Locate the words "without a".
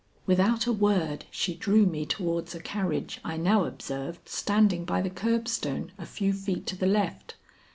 0.25-0.73